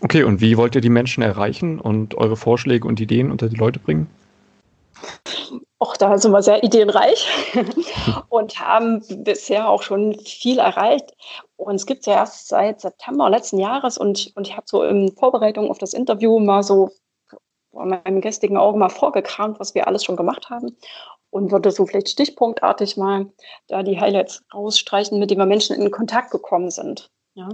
Okay, 0.00 0.24
und 0.24 0.40
wie 0.40 0.56
wollt 0.56 0.74
ihr 0.74 0.80
die 0.80 0.90
Menschen 0.90 1.22
erreichen 1.22 1.80
und 1.80 2.14
eure 2.16 2.36
Vorschläge 2.36 2.88
und 2.88 3.00
Ideen 3.00 3.30
unter 3.30 3.48
die 3.48 3.56
Leute 3.56 3.78
bringen? 3.78 4.08
Auch 5.78 5.96
da 5.96 6.16
sind 6.16 6.32
wir 6.32 6.42
sehr 6.42 6.62
ideenreich 6.62 7.26
und 8.28 8.58
haben 8.58 9.02
bisher 9.24 9.68
auch 9.68 9.82
schon 9.82 10.18
viel 10.18 10.58
erreicht. 10.58 11.14
Und 11.56 11.74
es 11.74 11.86
gibt 11.86 12.00
es 12.00 12.06
ja 12.06 12.14
erst 12.14 12.48
seit 12.48 12.80
September 12.80 13.28
letzten 13.28 13.58
Jahres 13.58 13.98
und, 13.98 14.32
und 14.34 14.46
ich 14.48 14.56
habe 14.56 14.66
so 14.66 14.82
in 14.82 15.14
Vorbereitung 15.16 15.70
auf 15.70 15.78
das 15.78 15.92
Interview 15.92 16.38
mal 16.38 16.62
so 16.62 16.90
vor 17.70 17.86
meinem 17.86 18.20
gästigen 18.20 18.56
Auge 18.56 18.78
mal 18.78 18.88
vorgekramt, 18.88 19.60
was 19.60 19.74
wir 19.74 19.86
alles 19.86 20.04
schon 20.04 20.16
gemacht 20.16 20.48
haben 20.48 20.76
und 21.30 21.50
würde 21.50 21.72
so 21.72 21.84
vielleicht 21.84 22.08
stichpunktartig 22.10 22.96
mal 22.96 23.26
da 23.66 23.82
die 23.82 24.00
Highlights 24.00 24.44
rausstreichen, 24.54 25.18
mit 25.18 25.30
denen 25.30 25.40
wir 25.40 25.46
Menschen 25.46 25.74
in 25.74 25.90
Kontakt 25.90 26.30
gekommen 26.30 26.70
sind. 26.70 27.10
Ja. 27.34 27.48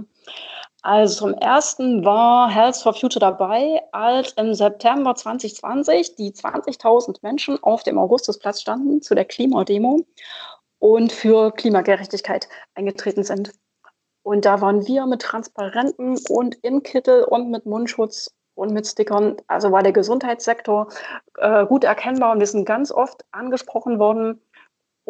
Also 0.83 1.25
zum 1.25 1.33
ersten 1.35 2.03
war 2.03 2.49
Health 2.49 2.77
for 2.77 2.93
Future 2.93 3.19
dabei, 3.19 3.83
als 3.91 4.31
im 4.33 4.53
September 4.55 5.13
2020 5.13 6.15
die 6.15 6.31
20.000 6.31 7.19
Menschen 7.21 7.61
auf 7.61 7.83
dem 7.83 7.99
Augustusplatz 7.99 8.61
standen 8.61 9.01
zu 9.01 9.13
der 9.13 9.25
Klimademo 9.25 10.03
und 10.79 11.11
für 11.11 11.51
Klimagerechtigkeit 11.51 12.49
eingetreten 12.73 13.23
sind. 13.23 13.51
Und 14.23 14.45
da 14.45 14.61
waren 14.61 14.87
wir 14.87 15.05
mit 15.05 15.21
Transparenten 15.21 16.19
und 16.29 16.57
im 16.63 16.81
Kittel 16.81 17.23
und 17.25 17.51
mit 17.51 17.67
Mundschutz 17.67 18.31
und 18.55 18.73
mit 18.73 18.87
Stickern. 18.87 19.37
Also 19.47 19.71
war 19.71 19.83
der 19.83 19.93
Gesundheitssektor 19.93 20.87
äh, 21.37 21.65
gut 21.65 21.83
erkennbar 21.83 22.31
und 22.31 22.39
wir 22.39 22.47
sind 22.47 22.65
ganz 22.65 22.91
oft 22.91 23.23
angesprochen 23.31 23.99
worden, 23.99 24.41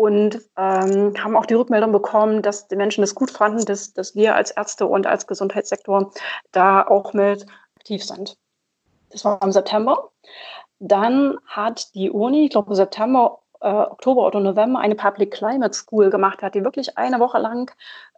und 0.02 0.42
ähm, 0.58 1.14
haben 1.24 1.38
auch 1.38 1.46
die 1.46 1.54
Rückmeldung 1.54 1.92
bekommen, 1.92 2.42
dass 2.42 2.68
die 2.68 2.76
Menschen 2.76 3.04
es 3.04 3.14
gut 3.14 3.30
fanden, 3.30 3.64
dass, 3.66 3.94
dass 3.94 4.16
wir 4.16 4.34
als 4.34 4.50
Ärzte 4.50 4.88
und 4.88 5.06
als 5.06 5.28
Gesundheitssektor 5.28 6.12
da 6.52 6.82
auch 6.82 7.14
mit 7.14 7.46
aktiv 7.76 8.04
sind. 8.04 8.36
Das 9.12 9.24
war 9.26 9.40
im 9.44 9.52
September. 9.52 10.10
Dann 10.80 11.38
hat 11.46 11.94
die 11.94 12.10
Uni, 12.10 12.46
ich 12.46 12.50
glaube 12.50 12.74
September, 12.74 13.42
äh, 13.60 13.68
Oktober 13.68 14.26
oder 14.26 14.40
November, 14.40 14.80
eine 14.80 14.96
Public 14.96 15.30
Climate 15.30 15.76
School 15.76 16.10
gemacht. 16.10 16.42
Hat 16.42 16.56
die 16.56 16.64
wirklich 16.64 16.98
eine 16.98 17.20
Woche 17.20 17.38
lang 17.38 17.72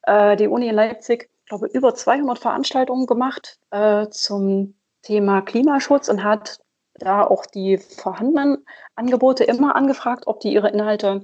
äh, 0.04 0.38
die 0.38 0.48
Uni 0.48 0.70
in 0.70 0.76
Leipzig, 0.76 1.30
ich 1.44 1.50
glaube, 1.50 1.68
über 1.68 1.94
200 1.94 2.40
Veranstaltungen 2.40 3.08
gemacht 3.08 3.60
äh, 3.72 4.08
zum 4.08 4.76
Thema 5.02 5.42
Klimaschutz 5.42 6.08
und 6.08 6.24
hat 6.24 6.62
da 6.94 7.26
auch 7.26 7.46
die 7.46 7.78
vorhandenen 7.78 8.66
Angebote 8.96 9.44
immer 9.44 9.76
angefragt, 9.76 10.28
ob 10.28 10.40
die 10.40 10.54
ihre 10.54 10.70
Inhalte 10.70 11.24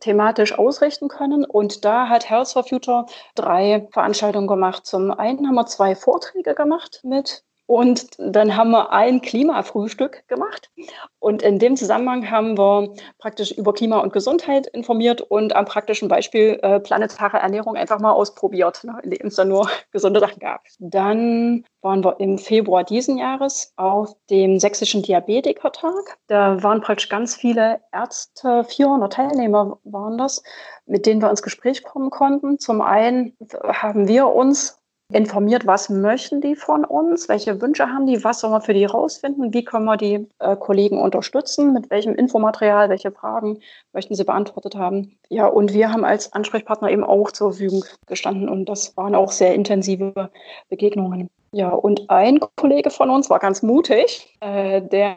thematisch 0.00 0.58
ausrichten 0.58 1.08
können. 1.08 1.44
Und 1.44 1.84
da 1.84 2.08
hat 2.08 2.28
Health 2.28 2.48
for 2.48 2.64
Future 2.64 3.06
drei 3.34 3.88
Veranstaltungen 3.92 4.46
gemacht. 4.46 4.86
Zum 4.86 5.10
einen 5.10 5.46
haben 5.46 5.54
wir 5.54 5.66
zwei 5.66 5.94
Vorträge 5.94 6.54
gemacht 6.54 7.00
mit 7.02 7.44
und 7.68 8.08
dann 8.16 8.56
haben 8.56 8.70
wir 8.70 8.92
ein 8.92 9.20
Klimafrühstück 9.20 10.26
gemacht. 10.26 10.70
Und 11.18 11.42
in 11.42 11.58
dem 11.58 11.76
Zusammenhang 11.76 12.30
haben 12.30 12.56
wir 12.56 12.94
praktisch 13.18 13.52
über 13.52 13.74
Klima 13.74 13.98
und 13.98 14.14
Gesundheit 14.14 14.66
informiert 14.68 15.20
und 15.20 15.54
am 15.54 15.66
praktischen 15.66 16.08
Beispiel 16.08 16.58
äh, 16.62 16.80
planetare 16.80 17.36
Ernährung 17.36 17.76
einfach 17.76 18.00
mal 18.00 18.12
ausprobiert, 18.12 18.84
ne, 18.84 18.98
in 19.02 19.10
dem 19.10 19.26
es 19.26 19.34
dann 19.34 19.48
nur 19.48 19.68
gesunde 19.92 20.18
Sachen 20.18 20.38
gab. 20.38 20.62
Dann 20.78 21.66
waren 21.82 22.02
wir 22.02 22.18
im 22.20 22.38
Februar 22.38 22.84
diesen 22.84 23.18
Jahres 23.18 23.74
auf 23.76 24.16
dem 24.30 24.58
Sächsischen 24.58 25.02
Diabetikertag. 25.02 26.16
Da 26.26 26.62
waren 26.62 26.80
praktisch 26.80 27.10
ganz 27.10 27.36
viele 27.36 27.80
Ärzte, 27.92 28.64
400 28.64 29.12
Teilnehmer 29.12 29.78
waren 29.84 30.16
das, 30.16 30.42
mit 30.86 31.04
denen 31.04 31.20
wir 31.20 31.28
ins 31.28 31.42
Gespräch 31.42 31.84
kommen 31.84 32.08
konnten. 32.08 32.58
Zum 32.58 32.80
einen 32.80 33.36
haben 33.62 34.08
wir 34.08 34.28
uns 34.28 34.77
informiert, 35.12 35.66
was 35.66 35.88
möchten 35.88 36.42
die 36.42 36.54
von 36.54 36.84
uns, 36.84 37.30
welche 37.30 37.62
Wünsche 37.62 37.86
haben 37.86 38.06
die, 38.06 38.22
was 38.24 38.40
sollen 38.40 38.52
wir 38.52 38.60
für 38.60 38.74
die 38.74 38.84
rausfinden, 38.84 39.54
wie 39.54 39.64
können 39.64 39.86
wir 39.86 39.96
die 39.96 40.28
äh, 40.38 40.54
Kollegen 40.56 41.00
unterstützen, 41.00 41.72
mit 41.72 41.90
welchem 41.90 42.14
Infomaterial, 42.14 42.90
welche 42.90 43.10
Fragen 43.10 43.60
möchten 43.94 44.14
sie 44.14 44.24
beantwortet 44.24 44.76
haben. 44.76 45.16
Ja, 45.30 45.46
und 45.46 45.72
wir 45.72 45.90
haben 45.90 46.04
als 46.04 46.34
Ansprechpartner 46.34 46.90
eben 46.90 47.04
auch 47.04 47.32
zur 47.32 47.52
Verfügung 47.52 47.84
gestanden 48.06 48.50
und 48.50 48.66
das 48.66 48.96
waren 48.98 49.14
auch 49.14 49.32
sehr 49.32 49.54
intensive 49.54 50.30
Begegnungen. 50.68 51.30
Ja, 51.52 51.70
und 51.70 52.10
ein 52.10 52.40
Kollege 52.56 52.90
von 52.90 53.08
uns 53.08 53.30
war 53.30 53.38
ganz 53.38 53.62
mutig. 53.62 54.36
Äh, 54.40 54.82
der 54.82 55.16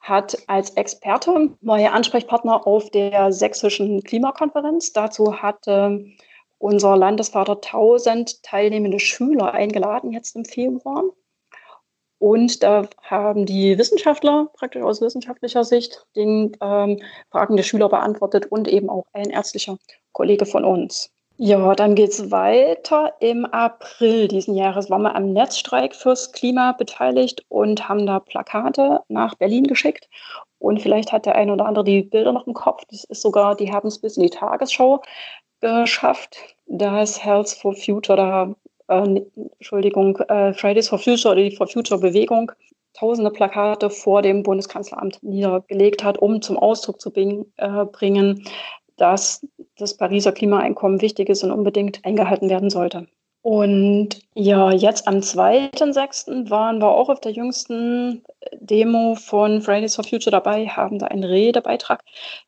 hat 0.00 0.36
als 0.48 0.70
Experte 0.70 1.50
neue 1.60 1.92
Ansprechpartner 1.92 2.66
auf 2.66 2.90
der 2.90 3.32
sächsischen 3.32 4.02
Klimakonferenz. 4.02 4.92
Dazu 4.92 5.40
hatte 5.40 6.04
unser 6.64 6.96
Landesvater 6.96 7.56
1000 7.56 8.42
teilnehmende 8.42 8.98
Schüler 8.98 9.52
eingeladen 9.52 10.12
jetzt 10.12 10.34
im 10.34 10.46
Februar. 10.46 11.04
Und 12.18 12.62
da 12.62 12.88
haben 13.02 13.44
die 13.44 13.76
Wissenschaftler 13.76 14.48
praktisch 14.54 14.82
aus 14.82 15.02
wissenschaftlicher 15.02 15.62
Sicht 15.62 16.06
den 16.16 16.56
ähm, 16.62 17.02
Fragen 17.30 17.56
der 17.56 17.64
Schüler 17.64 17.90
beantwortet 17.90 18.46
und 18.46 18.66
eben 18.66 18.88
auch 18.88 19.04
ein 19.12 19.28
ärztlicher 19.28 19.76
Kollege 20.12 20.46
von 20.46 20.64
uns. 20.64 21.10
Ja, 21.36 21.74
dann 21.74 21.96
geht 21.96 22.12
es 22.12 22.30
weiter. 22.30 23.12
Im 23.20 23.44
April 23.44 24.28
diesen 24.28 24.54
Jahres 24.54 24.88
waren 24.88 25.02
wir 25.02 25.16
am 25.16 25.34
Netzstreik 25.34 25.94
fürs 25.94 26.32
Klima 26.32 26.72
beteiligt 26.72 27.44
und 27.48 27.90
haben 27.90 28.06
da 28.06 28.20
Plakate 28.20 29.02
nach 29.08 29.34
Berlin 29.34 29.64
geschickt. 29.64 30.08
Und 30.58 30.80
vielleicht 30.80 31.12
hat 31.12 31.26
der 31.26 31.34
eine 31.34 31.52
oder 31.52 31.66
andere 31.66 31.84
die 31.84 32.02
Bilder 32.02 32.32
noch 32.32 32.46
im 32.46 32.54
Kopf. 32.54 32.84
Das 32.88 33.04
ist 33.04 33.20
sogar, 33.20 33.54
die 33.54 33.70
haben 33.70 33.88
es 33.88 33.98
bis 33.98 34.16
in 34.16 34.22
die 34.22 34.30
Tagesschau 34.30 35.02
geschafft. 35.60 36.53
Da 36.66 37.02
ist 37.02 37.24
Health 37.24 37.50
for 37.50 37.74
Future, 37.74 38.16
da, 38.16 38.54
äh, 38.88 39.20
Entschuldigung, 39.36 40.16
äh, 40.28 40.52
Fridays 40.54 40.88
for 40.88 40.98
Future 40.98 41.32
oder 41.34 41.42
die 41.42 41.56
For 41.56 41.66
Future 41.66 42.00
Bewegung 42.00 42.52
tausende 42.94 43.30
Plakate 43.30 43.90
vor 43.90 44.22
dem 44.22 44.42
Bundeskanzleramt 44.42 45.22
niedergelegt 45.22 46.04
hat, 46.04 46.18
um 46.18 46.40
zum 46.40 46.56
Ausdruck 46.56 47.00
zu 47.00 47.10
bring, 47.10 47.46
äh, 47.56 47.84
bringen, 47.86 48.44
dass 48.96 49.46
das 49.76 49.96
Pariser 49.96 50.32
Klimaeinkommen 50.32 51.00
wichtig 51.02 51.28
ist 51.28 51.42
und 51.42 51.50
unbedingt 51.50 52.04
eingehalten 52.04 52.48
werden 52.48 52.70
sollte. 52.70 53.08
Und 53.44 54.22
ja, 54.32 54.72
jetzt 54.72 55.06
am 55.06 55.16
2.6. 55.16 56.48
waren 56.48 56.80
wir 56.80 56.88
auch 56.88 57.10
auf 57.10 57.20
der 57.20 57.32
jüngsten 57.32 58.24
Demo 58.54 59.16
von 59.16 59.60
Fridays 59.60 59.96
for 59.96 60.04
Future 60.04 60.30
dabei, 60.30 60.66
haben 60.66 60.98
da 60.98 61.08
einen 61.08 61.24
Redebeitrag 61.24 62.02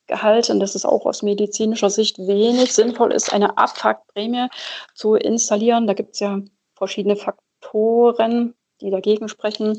gehalten, 0.07 0.59
dass 0.59 0.73
es 0.73 0.85
auch 0.85 1.05
aus 1.05 1.21
medizinischer 1.21 1.91
Sicht 1.91 2.17
wenig 2.17 2.73
sinnvoll 2.73 3.13
ist, 3.13 3.31
eine 3.31 3.59
Abfuckprämie 3.59 4.47
zu 4.95 5.13
installieren. 5.13 5.85
Da 5.85 5.93
gibt 5.93 6.15
es 6.15 6.19
ja 6.19 6.39
verschiedene 6.73 7.15
Faktoren, 7.15 8.55
die 8.81 8.89
dagegen 8.89 9.29
sprechen. 9.29 9.77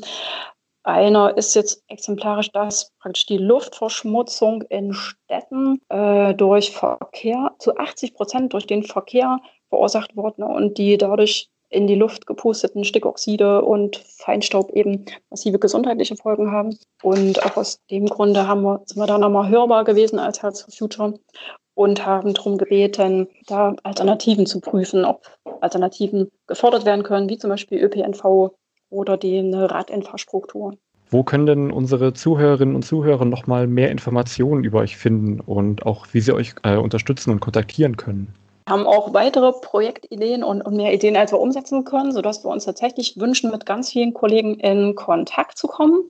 Einer 0.83 1.35
ist 1.35 1.53
jetzt 1.53 1.83
exemplarisch, 1.89 2.53
dass 2.53 2.93
praktisch 2.97 3.25
die 3.25 3.39
Luftverschmutzung 3.39 4.61
in 4.69 4.93
Städten 4.93 5.81
äh, 5.89 6.33
durch 6.33 6.71
Verkehr 6.71 7.51
zu 7.59 7.75
80 7.75 8.13
Prozent 8.13 8.53
durch 8.53 8.67
den 8.67 8.83
Verkehr 8.83 9.41
verursacht 9.69 10.15
worden 10.15 10.43
und 10.43 10.77
die 10.77 10.97
dadurch 10.97 11.49
in 11.69 11.87
die 11.87 11.95
Luft 11.95 12.25
gepusteten 12.25 12.83
Stickoxide 12.83 13.61
und 13.61 13.97
Feinstaub 13.97 14.71
eben 14.71 15.05
massive 15.29 15.59
gesundheitliche 15.59 16.15
Folgen 16.15 16.51
haben. 16.51 16.77
Und 17.03 17.43
auch 17.45 17.57
aus 17.57 17.79
dem 17.91 18.07
Grunde 18.07 18.47
haben 18.47 18.63
wir, 18.63 18.81
sind 18.85 18.97
wir 18.97 19.05
da 19.05 19.17
nochmal 19.17 19.49
hörbar 19.49 19.83
gewesen 19.83 20.19
als 20.19 20.41
Health 20.41 20.59
for 20.59 20.73
Future 20.73 21.13
und 21.75 22.05
haben 22.05 22.33
darum 22.33 22.57
gebeten, 22.57 23.27
da 23.47 23.75
Alternativen 23.83 24.45
zu 24.45 24.59
prüfen, 24.59 25.05
ob 25.05 25.27
Alternativen 25.61 26.29
gefordert 26.47 26.85
werden 26.85 27.03
können, 27.03 27.29
wie 27.29 27.37
zum 27.37 27.51
Beispiel 27.51 27.79
ÖPNV 27.79 28.51
oder 28.89 29.17
die 29.17 29.39
Radinfrastruktur. 29.53 30.75
Wo 31.11 31.23
können 31.23 31.45
denn 31.45 31.71
unsere 31.71 32.13
Zuhörerinnen 32.13 32.75
und 32.75 32.83
Zuhörer 32.83 33.25
nochmal 33.25 33.65
mehr 33.65 33.91
Informationen 33.91 34.63
über 34.63 34.79
euch 34.79 34.97
finden 34.97 35.39
und 35.39 35.85
auch 35.85 36.07
wie 36.11 36.21
sie 36.21 36.33
euch 36.33 36.53
äh, 36.63 36.75
unterstützen 36.77 37.31
und 37.31 37.39
kontaktieren 37.39 37.97
können? 37.97 38.33
Haben 38.67 38.85
auch 38.85 39.13
weitere 39.13 39.51
Projektideen 39.51 40.43
und, 40.43 40.61
und, 40.61 40.75
mehr 40.75 40.93
Ideen, 40.93 41.17
als 41.17 41.31
wir 41.31 41.39
umsetzen 41.39 41.85
können, 41.85 42.11
sodass 42.11 42.43
wir 42.43 42.49
uns 42.49 42.65
tatsächlich 42.65 43.19
wünschen, 43.19 43.51
mit 43.51 43.65
ganz 43.65 43.91
vielen 43.91 44.13
Kollegen 44.13 44.59
in 44.59 44.95
Kontakt 44.95 45.57
zu 45.57 45.67
kommen. 45.67 46.09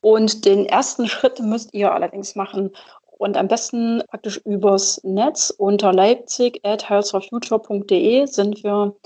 Und 0.00 0.44
den 0.44 0.66
ersten 0.66 1.08
Schritt 1.08 1.40
müsst 1.40 1.72
ihr 1.72 1.92
allerdings 1.92 2.34
machen. 2.34 2.72
Und 3.18 3.36
am 3.36 3.48
besten 3.48 4.02
praktisch 4.08 4.38
übers 4.44 5.00
Netz 5.04 5.50
unter 5.56 5.92
leipzig 5.92 6.60
at 6.62 6.88
healthforfuture.de 6.90 8.26
sind 8.26 8.62
wir 8.64 8.96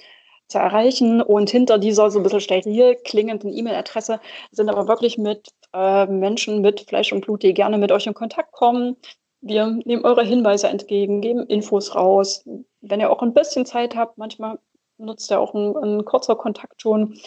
zu 0.48 0.58
erreichen. 0.58 1.22
Und 1.22 1.50
hinter 1.50 1.78
dieser 1.78 2.10
so 2.10 2.18
ein 2.18 2.22
bisschen 2.22 2.40
steril 2.40 2.96
klingenden 3.04 3.56
E-Mail-Adresse 3.56 4.20
sind 4.50 4.68
aber 4.70 4.88
wirklich 4.88 5.18
mit 5.18 5.48
äh, 5.72 6.06
Menschen 6.06 6.60
mit 6.62 6.80
Fleisch 6.80 7.12
und 7.12 7.20
Blut, 7.20 7.42
die 7.42 7.54
gerne 7.54 7.78
mit 7.78 7.92
euch 7.92 8.06
in 8.06 8.14
Kontakt 8.14 8.52
kommen, 8.52 8.96
wir 9.40 9.66
nehmen 9.84 10.04
eure 10.04 10.24
Hinweise 10.24 10.68
entgegen, 10.68 11.20
geben 11.20 11.46
Infos 11.46 11.94
raus. 11.94 12.44
Wenn 12.80 13.00
ihr 13.00 13.10
auch 13.10 13.22
ein 13.22 13.34
bisschen 13.34 13.66
Zeit 13.66 13.94
habt, 13.96 14.18
manchmal 14.18 14.58
nutzt 14.98 15.30
ihr 15.30 15.40
auch 15.40 15.54
ein, 15.54 15.76
ein 15.76 16.04
kurzer 16.04 16.36
Kontakt 16.36 16.82
schon, 16.82 17.18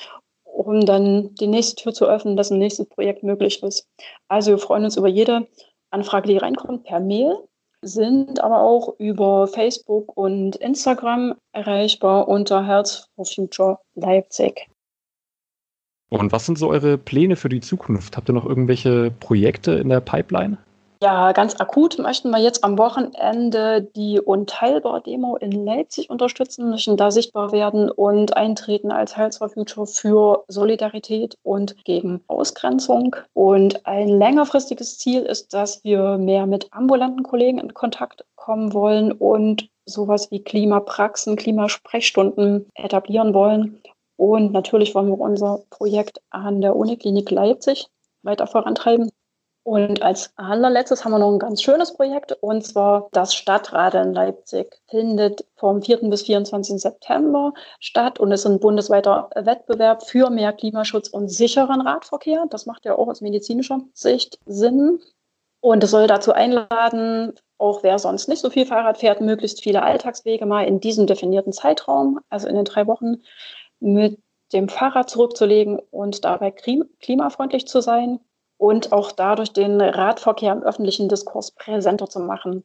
um 0.44 0.86
dann 0.86 1.34
die 1.36 1.48
nächste 1.48 1.76
Tür 1.76 1.94
zu 1.94 2.06
öffnen, 2.06 2.36
dass 2.36 2.52
ein 2.52 2.60
nächstes 2.60 2.88
Projekt 2.88 3.24
möglich 3.24 3.64
ist. 3.64 3.88
Also 4.28 4.52
wir 4.52 4.58
freuen 4.58 4.84
uns 4.84 4.98
über 4.98 5.08
jede 5.08 5.48
Anfrage, 5.90 6.28
die 6.28 6.38
reinkommt, 6.38 6.84
per 6.84 7.00
Mail. 7.00 7.38
sind 7.82 8.44
aber 8.44 8.62
auch 8.62 9.00
über 9.00 9.48
Facebook 9.48 10.16
und 10.16 10.56
Instagram 10.58 11.36
erreichbar 11.52 12.28
unter 12.28 12.66
Health 12.66 13.08
for 13.16 13.26
Future 13.26 13.80
Leipzig. 13.96 14.68
Und 16.10 16.32
was 16.34 16.46
sind 16.46 16.58
so 16.58 16.70
eure 16.70 16.98
Pläne 16.98 17.38
für 17.38 17.50
die 17.50 17.62
Zukunft? 17.62 18.18
Habt 18.18 18.30
ihr 18.30 18.34
noch 18.34 18.46
irgendwelche 18.46 19.12
Projekte 19.20 19.72
in 19.72 19.88
der 19.88 20.02
Pipeline? 20.02 20.58
Ja, 21.04 21.32
ganz 21.32 21.60
akut 21.60 21.98
möchten 21.98 22.30
wir 22.30 22.38
jetzt 22.38 22.64
am 22.64 22.78
Wochenende 22.78 23.82
die 23.82 24.20
Unteilbar-Demo 24.20 25.36
in 25.38 25.52
Leipzig 25.52 26.12
unterstützen, 26.12 26.70
möchten 26.70 26.96
da 26.96 27.10
sichtbar 27.10 27.52
werden 27.52 27.90
und 27.90 28.38
eintreten 28.38 28.92
als 28.92 29.18
Health 29.18 29.34
for 29.34 29.50
Future 29.50 29.88
für 29.88 30.44
Solidarität 30.48 31.40
und 31.42 31.84
gegen 31.86 32.24
Ausgrenzung. 32.28 33.16
Und 33.34 33.88
ein 33.88 34.10
längerfristiges 34.10 35.00
Ziel 35.00 35.24
ist, 35.24 35.56
dass 35.56 35.84
wir 35.84 36.20
mehr 36.20 36.46
mit 36.46 36.68
ambulanten 36.72 37.24
Kollegen 37.24 37.58
in 37.58 37.74
Kontakt 37.74 38.24
kommen 38.36 38.72
wollen 38.72 39.12
und 39.12 39.70
sowas 39.86 40.30
wie 40.30 40.44
Klimapraxen, 40.44 41.36
Klimasprechstunden 41.36 42.70
etablieren 42.76 43.34
wollen. 43.34 43.82
Und 44.18 44.52
natürlich 44.52 44.94
wollen 44.94 45.08
wir 45.08 45.20
unser 45.20 45.64
Projekt 45.72 46.22
an 46.30 46.62
der 46.62 46.76
Uniklinik 46.76 47.32
Leipzig 47.32 47.88
weiter 48.22 48.46
vorantreiben. 48.46 49.10
Und 49.64 50.02
als 50.02 50.34
allerletztes 50.38 51.06
haben 51.06 51.12
wir 51.12 51.20
noch 51.20 51.32
ein 51.32 51.38
ganz 51.38 51.62
schönes 51.62 51.94
Projekt 51.94 52.32
und 52.42 52.66
zwar 52.66 53.10
das 53.12 53.36
Stadtrat 53.36 53.94
in 53.94 54.14
Leipzig 54.14 54.82
findet 54.88 55.46
vom 55.56 55.84
4. 55.84 56.10
bis 56.10 56.24
24. 56.24 56.82
September 56.82 57.54
statt 57.80 58.20
und 58.20 58.32
ist 58.32 58.48
ein 58.48 58.60
bundesweiter 58.60 59.30
Wettbewerb 59.36 60.04
für 60.04 60.32
mehr 60.32 60.52
Klimaschutz 60.54 61.10
und 61.10 61.30
sicheren 61.30 61.82
Radverkehr. 61.82 62.46
Das 62.50 62.66
macht 62.66 62.86
ja 62.86 62.96
auch 62.96 63.08
aus 63.08 63.22
medizinischer 63.22 63.82
Sicht 63.94 64.40
Sinn. 64.48 65.00
Und 65.60 65.84
es 65.84 65.92
soll 65.92 66.08
dazu 66.08 66.34
einladen, 66.34 67.34
auch 67.60 67.84
wer 67.84 68.00
sonst 68.00 68.28
nicht 68.28 68.42
so 68.42 68.50
viel 68.50 68.66
Fahrrad 68.66 68.98
fährt, 68.98 69.22
möglichst 69.22 69.62
viele 69.62 69.84
Alltagswege 69.84 70.48
mal 70.48 70.66
in 70.66 70.80
diesem 70.80 71.06
definierten 71.06 71.54
Zeitraum, 71.54 72.20
also 72.30 72.48
in 72.48 72.56
den 72.56 72.66
drei 72.66 72.88
Wochen, 72.88 73.22
mit 73.80 74.20
dem 74.54 74.70
Fahrrad 74.70 75.12
zurückzulegen 75.12 75.78
und 75.92 76.26
dabei 76.26 76.50
klimafreundlich 76.50 77.68
zu 77.68 77.80
sein 77.80 78.20
und 78.62 78.92
auch 78.92 79.12
dadurch 79.12 79.54
den 79.54 79.82
Radverkehr 79.82 80.54
im 80.54 80.62
öffentlichen 80.62 81.10
Diskurs 81.10 81.50
präsenter 81.50 82.08
zu 82.08 82.20
machen. 82.20 82.64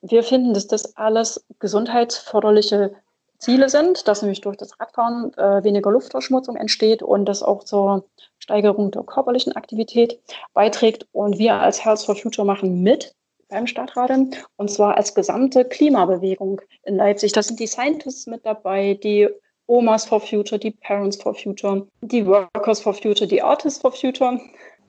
Wir 0.00 0.22
finden, 0.22 0.54
dass 0.54 0.66
das 0.66 0.96
alles 0.96 1.44
gesundheitsförderliche 1.58 2.94
Ziele 3.36 3.68
sind, 3.68 4.08
dass 4.08 4.22
nämlich 4.22 4.40
durch 4.40 4.56
das 4.56 4.80
Radfahren 4.80 5.34
äh, 5.34 5.62
weniger 5.64 5.90
Luftverschmutzung 5.90 6.56
entsteht 6.56 7.02
und 7.02 7.26
das 7.26 7.42
auch 7.42 7.62
zur 7.64 8.06
Steigerung 8.38 8.90
der 8.90 9.02
körperlichen 9.02 9.54
Aktivität 9.54 10.18
beiträgt. 10.54 11.06
Und 11.12 11.38
wir 11.38 11.56
als 11.56 11.84
Health 11.84 12.00
for 12.00 12.16
Future 12.16 12.46
machen 12.46 12.82
mit 12.82 13.14
beim 13.50 13.66
Stadtrat 13.66 14.10
und 14.56 14.70
zwar 14.70 14.96
als 14.96 15.14
gesamte 15.14 15.66
Klimabewegung 15.66 16.62
in 16.84 16.96
Leipzig. 16.96 17.32
Da 17.32 17.42
sind 17.42 17.60
die 17.60 17.66
Scientists 17.66 18.26
mit 18.26 18.46
dabei, 18.46 18.94
die 18.94 19.28
Omas 19.66 20.06
for 20.06 20.20
Future, 20.20 20.58
die 20.58 20.70
Parents 20.70 21.20
for 21.22 21.34
Future, 21.34 21.86
die 22.00 22.26
Workers 22.26 22.80
for 22.80 22.94
Future, 22.94 23.26
die 23.26 23.42
Artists 23.42 23.80
for 23.80 23.92
Future. 23.92 24.40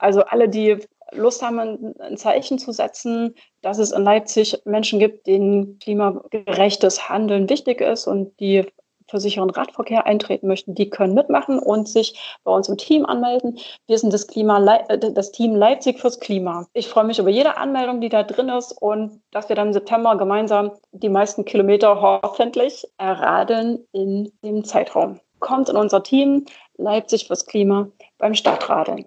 Also 0.04 0.20
alle, 0.20 0.50
die 0.50 0.76
Lust 1.12 1.42
haben, 1.42 1.94
ein 1.98 2.18
Zeichen 2.18 2.58
zu 2.58 2.72
setzen, 2.72 3.34
dass 3.62 3.78
es 3.78 3.90
in 3.90 4.04
Leipzig 4.04 4.60
Menschen 4.66 4.98
gibt, 4.98 5.26
denen 5.26 5.78
klimagerechtes 5.78 7.08
Handeln 7.08 7.48
wichtig 7.48 7.80
ist 7.80 8.06
und 8.06 8.38
die 8.38 8.66
für 9.08 9.18
sicheren 9.18 9.48
Radverkehr 9.48 10.04
eintreten 10.04 10.46
möchten, 10.46 10.74
die 10.74 10.90
können 10.90 11.14
mitmachen 11.14 11.58
und 11.58 11.88
sich 11.88 12.18
bei 12.44 12.52
uns 12.52 12.68
im 12.68 12.76
Team 12.76 13.06
anmelden. 13.06 13.58
Wir 13.86 13.96
sind 13.96 14.12
das, 14.12 14.26
Klima, 14.26 14.62
äh, 14.88 14.98
das 14.98 15.32
Team 15.32 15.54
Leipzig 15.54 16.00
fürs 16.00 16.20
Klima. 16.20 16.66
Ich 16.74 16.88
freue 16.88 17.04
mich 17.04 17.18
über 17.18 17.30
jede 17.30 17.56
Anmeldung, 17.56 18.02
die 18.02 18.10
da 18.10 18.24
drin 18.24 18.50
ist 18.50 18.72
und 18.72 19.22
dass 19.30 19.48
wir 19.48 19.56
dann 19.56 19.68
im 19.68 19.72
September 19.72 20.18
gemeinsam 20.18 20.72
die 20.92 21.08
meisten 21.08 21.46
Kilometer 21.46 22.02
hoffentlich 22.02 22.86
erradeln 22.98 23.86
in 23.92 24.30
dem 24.42 24.64
Zeitraum. 24.64 25.18
Kommt 25.40 25.70
in 25.70 25.76
unser 25.76 26.02
Team 26.02 26.44
Leipzig 26.76 27.26
fürs 27.26 27.46
Klima 27.46 27.88
beim 28.18 28.34
Stadtradeln. 28.34 29.06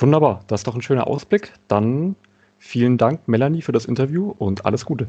Wunderbar, 0.00 0.44
das 0.46 0.60
ist 0.60 0.68
doch 0.68 0.76
ein 0.76 0.82
schöner 0.82 1.08
Ausblick. 1.08 1.52
Dann 1.66 2.14
vielen 2.56 2.98
Dank, 2.98 3.26
Melanie, 3.26 3.62
für 3.62 3.72
das 3.72 3.84
Interview 3.84 4.32
und 4.38 4.64
alles 4.64 4.84
Gute. 4.84 5.06